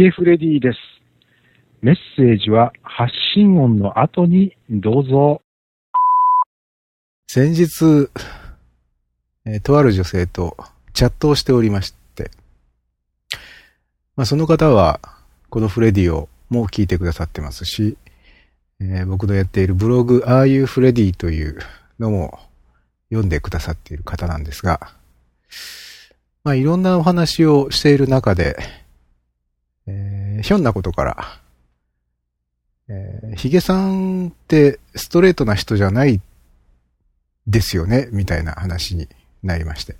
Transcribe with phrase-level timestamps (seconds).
[0.00, 0.78] ゲフレディです。
[1.82, 5.42] メッセージは発信音の後にどうぞ。
[7.28, 8.08] 先日、
[9.44, 10.56] えーとある女性と
[10.94, 12.30] チャットをしておりまして、
[14.16, 15.00] まあ、その方は、
[15.50, 17.98] このフレディをもう聞いてくださってますし、
[18.80, 21.58] えー僕のやっているブログ、ああいうフレディという
[21.98, 22.38] のも
[23.10, 24.80] 読んでくださっている方なんですが、
[26.42, 28.56] まあ、いろんなお話をしている中で、
[29.90, 31.40] えーひょんなことから、
[32.88, 36.20] えーヒゲさんってストレートな人じゃない
[37.46, 39.08] ですよね、みたいな話に
[39.42, 39.96] なりまして。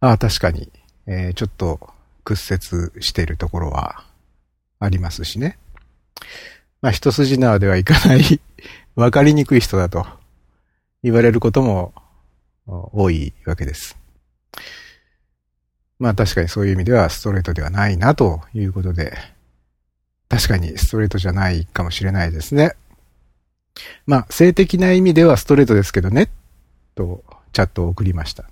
[0.00, 0.70] ああ、確かに、
[1.06, 1.80] えーちょっと
[2.24, 4.04] 屈折しているところは
[4.78, 5.58] ありますしね。
[6.80, 8.40] まあ、一筋縄ではいかない、
[8.96, 10.06] わかりにくい人だと
[11.02, 11.92] 言われることも
[12.66, 13.96] 多いわけです。
[15.98, 19.16] まあ確かにそういう意味ではストレートではないなということで、
[20.28, 22.74] 確かにストレートじゃないかもしれないですね。
[24.06, 26.30] まあ性的な意味ではストレートですけどね、
[26.94, 27.22] と
[27.52, 28.44] チャットを送りました。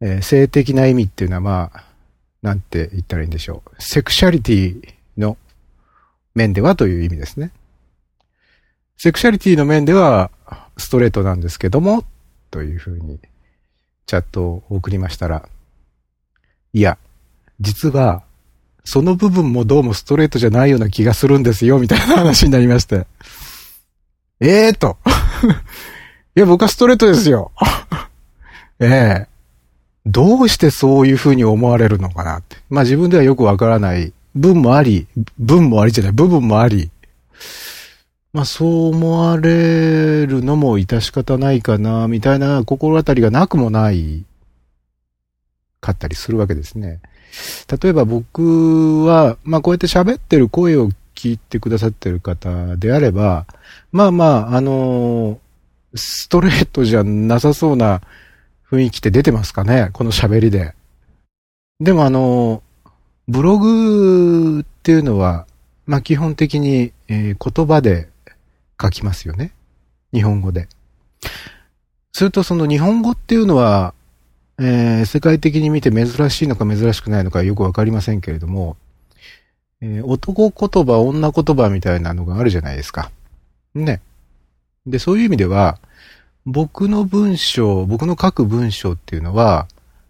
[0.00, 1.84] えー性的な意味っていうのはまあ、
[2.42, 3.82] なんて言ったらいいんでしょう。
[3.82, 5.36] セクシャリティの
[6.34, 7.52] 面ではという意味ですね。
[8.96, 10.30] セクシャリティの面では
[10.76, 12.04] ストレートなんですけども、
[12.50, 13.18] というふうに
[14.06, 15.48] チャットを送りましたら、
[16.74, 16.96] いや、
[17.60, 18.22] 実は、
[18.84, 23.06] その部分もどうもストレートじゃないような気がするんですよ、みたいな話になりまして。
[24.40, 24.96] え えー、と。
[26.34, 27.52] いや、僕はストレートですよ。
[28.80, 29.32] ええ
[30.04, 32.56] どうしてそういうふうに思われるのかなって。
[32.70, 35.06] まあ自分ではよくわからない分もあり、
[35.38, 36.90] 分もありじゃない、部分もあり。
[38.32, 44.24] まあそう思われるのも致し方ないかな、みたいな心当たりがなくもない
[45.82, 47.00] かったりするわけですね。
[47.82, 53.46] 例えば僕は、まあこうやって喋ってる声を聞いてくださってる方であれば、
[53.90, 55.38] まあまあ、あの
[55.94, 58.00] ストレートじゃなさそうな
[58.70, 60.74] 雰囲気って出てますかねこの喋りで。
[61.80, 62.62] でもあの、
[63.26, 65.46] ブログっていうのは、
[65.84, 68.08] まあ基本的に、えー言葉で
[68.80, 69.52] 書きますよね。
[70.14, 70.68] 日本語で。
[72.12, 73.94] するとその日本語っていうのは、
[74.64, 78.76] えー世界的に見て珍しいのか珍しくないのかよくわかりませんけれども、
[79.80, 83.10] えー男言葉、女言葉みたいなのがあるじゃないですか。
[83.74, 84.00] ね。
[84.86, 85.78] で、そういう意味では、
[86.46, 89.66] 僕の文章、僕の書く文章っていうのは、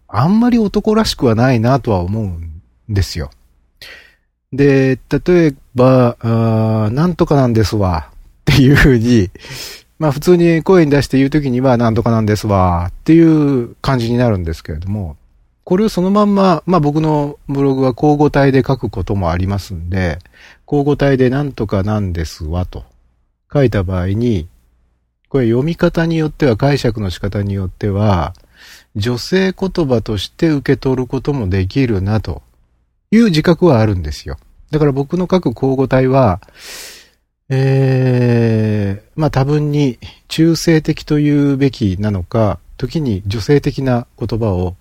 [0.07, 3.31] あんまり男らしくはないなとは思うんですよ。
[4.51, 8.09] で、例えば、あなんとかなんですわ、
[8.51, 9.31] っていうふうに、
[10.03, 15.15] まあ普通に声に出して言うときにはなんとかなんですわ、っていう感じになるんですけれども、
[15.63, 20.19] これをそのまんま、まあ僕のブログは交互体で書くこともありますんで、
[20.67, 22.83] 交互体でなんとかなんですわ、と
[23.53, 24.49] 書いた場合に、
[25.29, 28.33] これ読み方によっては解釈の仕方によっては、
[28.97, 32.41] 女性言葉として受け取ることもできるなと
[33.09, 34.37] いう自覚はあるんですよ。
[34.69, 36.41] だから僕の書く交互体は、
[37.49, 44.75] えー、まあ多分に中性的というべきなのか、時に女性的な言葉を、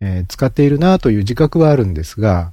[0.00, 2.52] えー使っているなという自覚はあるんですが、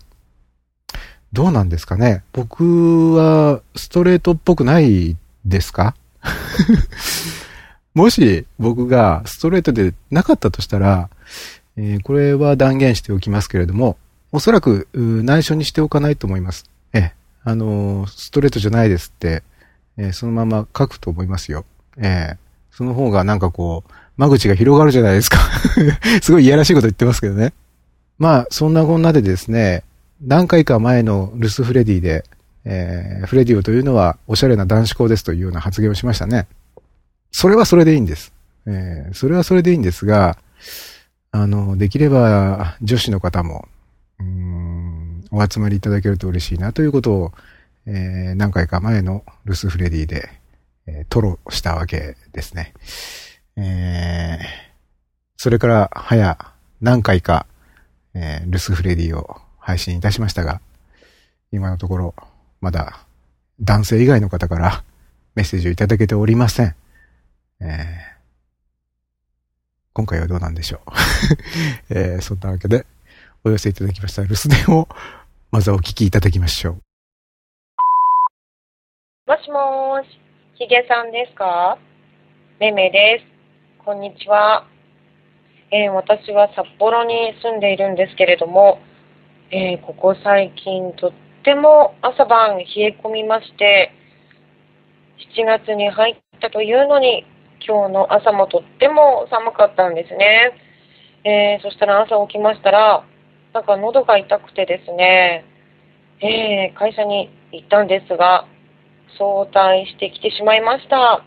[1.34, 2.24] どうなんですかね？
[2.32, 5.96] 僕はストレートっぽくないですか？
[7.94, 11.10] もし僕がストレートでなかったとしたら、
[11.76, 13.98] えーこれは断言しておきますけれども、
[14.32, 16.66] おそらく内緒にしておかないと思います。
[17.44, 19.44] あのストレートじゃないですって、
[19.98, 21.66] えーそのまま書くと思いますよ。
[21.98, 22.38] ええ、
[22.72, 25.38] その方がなんかこう、間口が広がるじゃないですか。
[26.22, 27.54] すごいいやらしいこと言ってますけどね。
[28.18, 29.84] まあ、そんなこんなでですね、
[30.22, 32.24] 何回か前のルスフレディで、
[32.66, 36.48] えーフレディオというのはおしゃれな男子校ですというような発言をしましたね。
[37.32, 38.32] それはそれでいいんです。
[38.66, 40.38] えーそれはそれでいいんですが、
[41.32, 43.68] あの、できれば女子の方も、
[44.20, 44.63] うん
[45.36, 47.32] お集まりいただけると嬉しいなということを、
[47.88, 50.30] えー何回か前のルスフレディで、
[50.86, 52.74] えー、トロしたわけですね。
[53.58, 54.74] えー
[55.36, 56.38] それから早
[56.82, 57.48] 何回か、
[58.14, 60.62] えールスフレディを配信いたしましたが、
[61.52, 62.16] 今のところ
[62.62, 63.04] まだ
[63.60, 64.84] 男性以外の方から
[65.34, 66.76] メッセージをいただけておりません。
[67.60, 68.14] えー
[69.96, 70.92] 今回はどうなんでしょう。
[71.90, 72.86] えーそんなわけで、
[73.44, 74.88] お寄せいただきました留守電を、
[75.54, 76.74] まずはお聞きいただきましょう。
[79.28, 80.20] もしもーし、
[80.56, 81.78] ひげさんですか？
[82.60, 83.86] めめです。
[83.86, 84.66] こんにちは。
[85.72, 88.80] えー私は札幌に住んでいるんですけれども、
[89.52, 91.12] えーここ最近とっ
[91.44, 93.92] ても朝晩冷え込みまして、
[95.38, 97.28] 7月に入ったというのに、
[97.64, 100.58] 今日の朝もとっても寒かったんですね。
[101.26, 103.06] えーそしたら朝起きましたら、
[103.54, 105.46] なんか喉が痛くてですね、
[106.22, 108.48] えー会社に行ったんですが、
[109.20, 111.24] 早退してきてしまいました。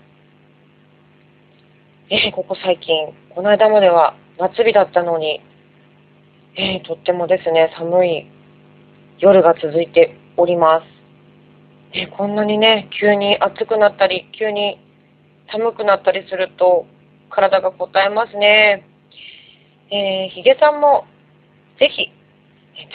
[2.10, 5.40] えーここ最近、この間までは夏日だったのに、
[6.56, 8.26] えーとってもですね、寒い
[9.20, 10.84] 夜が続いております。
[11.96, 14.80] えーこんなにね、急に暑くなったり、急に
[15.52, 16.86] 寒くなったりすると、
[17.30, 18.84] 体が応えますね。
[19.92, 21.04] えー、ヒゲさんも、
[21.78, 22.15] ぜひ、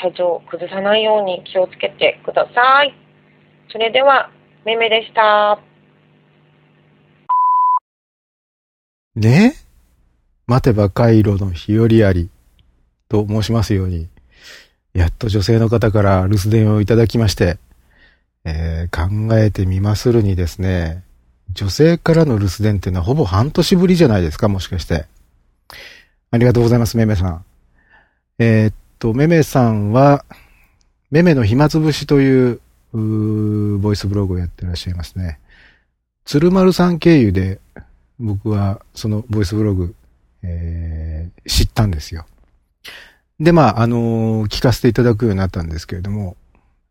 [0.02, 2.94] 体調を崩さないように気をつけてください。
[3.72, 4.30] それでは、
[4.66, 5.60] めめでした。
[9.16, 9.54] ね？
[10.48, 12.30] 待てば回路の日和あり
[13.10, 14.08] と申しますように、
[14.94, 17.58] やっと女性の方から留守電をいただきまして、
[18.44, 21.04] えー考えてみまするにですね、
[21.54, 25.06] 女性からの留守電っていうのはほぼ半年ぶりじゃないですか、もしかして。
[26.32, 27.46] ありがとうございます、めめさん。
[28.40, 30.24] えーと、めめさんは、
[31.10, 32.62] めめの暇つぶしという、
[32.94, 35.40] うボイスブログをやってらっしゃいますね。
[36.24, 37.60] 鶴丸さん経由で、
[38.20, 39.96] 僕はそのボイスブログ、
[40.44, 42.26] えー知ったんですよ。
[43.40, 46.38] で、まあ、あのー聞かせていただくようになったんですけれども、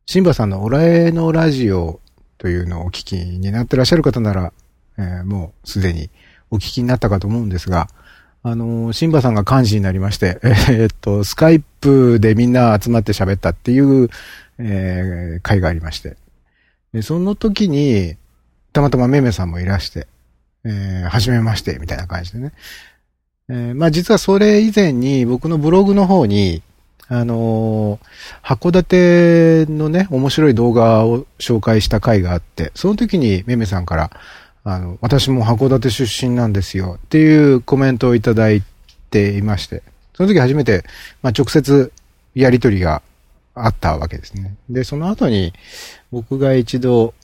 [0.06, 2.01] シンバさんのオラエのラジオ
[2.39, 4.53] というのをお聞きになってらっしゃる方なら、
[4.99, 6.11] えーもうすでに
[6.51, 7.89] お聞きになったかと思うんですが、
[8.43, 10.41] あのシンバさんが幹事になりまして、
[10.71, 14.09] えっと、スカイプでみんな集まって喋ったっていう、
[14.59, 16.17] えー会がありまして。
[16.93, 18.17] で、その時に、
[18.73, 20.07] たまたまめめさんもいらして、
[20.65, 22.53] えー、はじめまして、みたいな感じでね。
[23.49, 26.63] えーまあ実はそれ以前に僕のブログの方に、
[27.09, 28.73] あのー函
[29.67, 34.11] 館のね、面白い動画を紹介した回があって、その時にめめさんから、
[34.65, 38.62] あの、私も函館出身なんですよっていうコメントをいただい
[39.11, 39.83] ていまして、
[40.15, 40.85] その時初めて、
[41.23, 41.93] まあ直接
[42.35, 43.03] やりとりが
[43.55, 44.55] あったわけですね。
[44.69, 45.53] で、その後に
[46.12, 47.15] 僕が一度、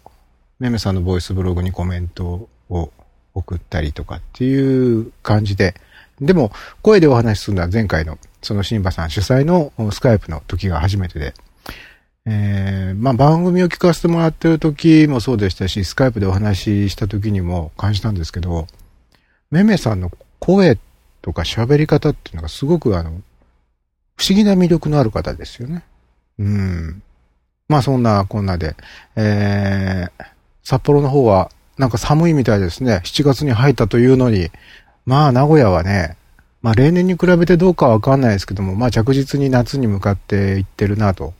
[0.58, 2.90] めめさんのボイスブログにコメントを
[3.34, 5.74] 送ったりとかっていう感じで、
[6.20, 6.50] でも、
[6.80, 11.34] 声でお話しするのは前回の、そのシンバさん主催のスカイプの時が初めてで、
[12.28, 18.66] えー、まあ番組を聞かせてもらってる時もそうでしたし、スカイプでお話しした時にも感じたんですけど、
[19.50, 20.78] めめさんの声
[21.22, 23.10] とか喋り方っていうのがすごくあの、
[24.16, 25.84] 不思議な魅力のある方ですよね。
[26.38, 27.02] うん。
[27.68, 28.74] まあそんなこんなで、
[29.14, 30.24] えー、
[30.64, 33.02] 札幌の方はなんか寒いみたいですね。
[33.04, 34.50] 7月に入ったというのに、
[35.04, 36.16] まあ名古屋はね、
[36.60, 41.34] まあ例年に比べてどうかわかんないですけども、まあ着実に夏に向かっていってるなと。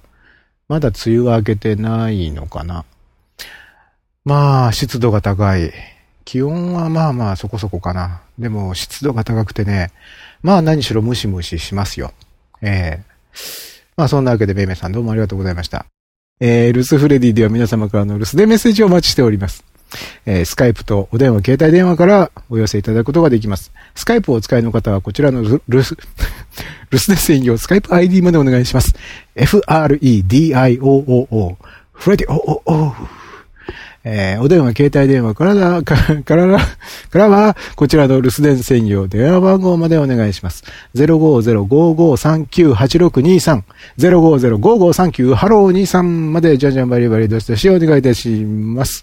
[0.69, 2.85] まだ梅雨は明けてないのかな。
[4.25, 5.73] まあ湿度が高い。
[6.25, 8.23] 気温はまあまあそこそこかな。
[8.37, 9.93] でも湿度が高くてね、
[10.43, 12.13] まあ何しろムシムシしますよ。
[12.63, 13.05] ええ
[13.97, 15.87] まあそんなわけでめめさんどうもありがとうございました。
[16.41, 19.65] えー、ルスフレディでは皆様からの留守でメッセージをお待ちしております。
[20.25, 23.73] えー、スカイプとお電話、携帯電話からお寄せいただくことができます。
[23.95, 25.97] スカイプをお使いの方はこちらのルルス、
[26.91, 28.95] 留守電専用スカイプ ID までお願いします。
[29.35, 29.99] f-r-e-d-i-o-o-o
[31.93, 32.95] フレディ o-o-o
[34.09, 36.37] えー、お電話、携帯電話からだ、 から、か
[37.19, 40.63] らは、こちらの留守電専用電話番号までお願いします。
[40.95, 43.63] 050-5539-8623、
[43.99, 49.03] 050-5539ハロー23まで、じゃんじゃんバリバリどしどしお願いいたします。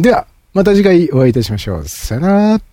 [0.00, 1.88] では、また次回お会いいたしましょう。
[1.88, 2.28] さよな
[2.58, 2.69] ら。